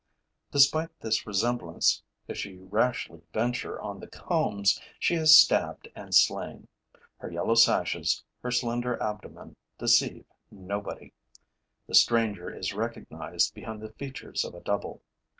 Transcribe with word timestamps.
Despite 0.51 0.99
this 1.01 1.27
resemblance, 1.27 2.01
if 2.27 2.35
she 2.35 2.57
rashly 2.57 3.21
venture 3.33 3.79
on 3.79 3.99
the 3.99 4.07
combs, 4.07 4.81
she 4.97 5.13
is 5.13 5.35
stabbed 5.35 5.89
and 5.95 6.15
slain. 6.15 6.67
Her 7.17 7.29
yellow 7.31 7.53
sashes, 7.53 8.23
her 8.41 8.49
slender 8.49 8.99
abdomen 8.99 9.57
deceive 9.77 10.25
nobody. 10.49 11.13
The 11.85 11.93
stranger 11.93 12.49
is 12.49 12.73
recognized 12.73 13.53
behind 13.53 13.79
the 13.83 13.93
features 13.93 14.43
of 14.43 14.55
a 14.55 14.59
double. 14.61 15.03